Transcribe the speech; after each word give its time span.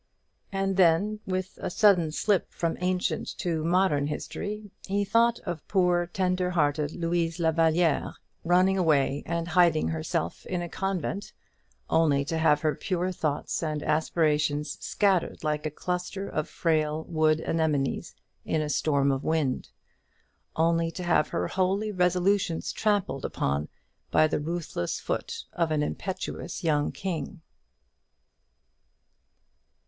And 0.51 0.77
then, 0.77 1.19
with 1.27 1.59
a 1.61 1.69
sudden 1.69 2.11
slip 2.11 2.51
from 2.51 2.75
ancient 2.81 3.37
to 3.37 3.63
modern 3.63 4.07
history, 4.07 4.71
he 4.87 5.05
thought 5.05 5.37
of 5.41 5.67
poor 5.67 6.07
tender 6.07 6.49
hearted 6.49 6.93
Louise 6.93 7.37
la 7.39 7.51
Vallière 7.51 8.15
running 8.43 8.79
away 8.79 9.21
and 9.27 9.49
hiding 9.49 9.89
herself 9.89 10.43
in 10.47 10.59
a 10.63 10.67
convent, 10.69 11.33
only 11.87 12.25
to 12.25 12.39
have 12.39 12.61
her 12.61 12.73
pure 12.73 13.11
thoughts 13.11 13.61
and 13.61 13.83
aspirations 13.83 14.75
scattered 14.83 15.43
like 15.43 15.67
a 15.67 15.69
cluster 15.69 16.27
of 16.27 16.49
frail 16.49 17.03
wood 17.03 17.39
anemones 17.41 18.15
in 18.43 18.59
a 18.59 18.69
storm 18.69 19.11
of 19.11 19.23
wind 19.23 19.69
only 20.55 20.89
to 20.89 21.03
have 21.03 21.27
her 21.27 21.47
holy 21.47 21.91
resolutions 21.91 22.73
trampled 22.73 23.23
upon 23.23 23.69
by 24.09 24.25
the 24.25 24.39
ruthless 24.39 24.99
foot 24.99 25.43
of 25.53 25.69
an 25.69 25.83
impetuous 25.83 26.63
young 26.63 26.91
king. 26.91 27.43